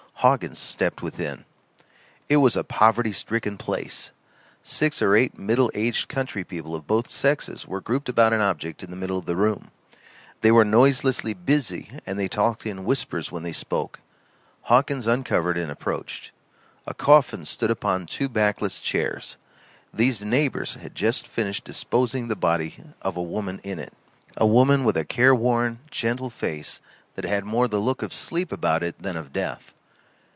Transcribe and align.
Hawkins 0.23 0.59
stepped 0.59 1.01
within. 1.01 1.45
It 2.29 2.37
was 2.37 2.55
a 2.55 2.63
poverty 2.63 3.11
stricken 3.11 3.57
place. 3.57 4.11
Six 4.61 5.01
or 5.01 5.15
eight 5.15 5.35
middle 5.39 5.71
aged 5.73 6.09
country 6.09 6.43
people 6.43 6.75
of 6.75 6.85
both 6.85 7.09
sexes 7.09 7.67
were 7.67 7.81
grouped 7.81 8.07
about 8.07 8.31
an 8.31 8.39
object 8.39 8.83
in 8.83 8.91
the 8.91 8.95
middle 8.95 9.17
of 9.17 9.25
the 9.25 9.35
room; 9.35 9.71
they 10.41 10.51
were 10.51 10.63
noiselessly 10.63 11.33
busy 11.33 11.89
and 12.05 12.19
they 12.19 12.27
talked 12.27 12.67
in 12.67 12.85
whispers 12.85 13.31
when 13.31 13.41
they 13.41 13.51
spoke. 13.51 13.99
Hawkins 14.65 15.07
uncovered 15.07 15.57
and 15.57 15.71
approached. 15.71 16.31
A 16.85 16.93
coffin 16.93 17.43
stood 17.43 17.71
upon 17.71 18.05
two 18.05 18.29
backless 18.29 18.79
chairs. 18.79 19.37
These 19.91 20.23
neighbors 20.23 20.75
had 20.75 20.93
just 20.93 21.25
finished 21.25 21.63
disposing 21.65 22.27
the 22.27 22.35
body 22.35 22.75
of 23.01 23.17
a 23.17 23.23
woman 23.23 23.59
in 23.63 23.79
it 23.79 23.93
a 24.37 24.45
woman 24.45 24.83
with 24.83 24.97
a 24.97 25.03
careworn, 25.03 25.79
gentle 25.89 26.29
face 26.29 26.79
that 27.15 27.25
had 27.25 27.43
more 27.43 27.67
the 27.67 27.79
look 27.81 28.03
of 28.03 28.13
sleep 28.13 28.51
about 28.51 28.83
it 28.83 29.01
than 29.01 29.17
of 29.17 29.33
death. 29.33 29.73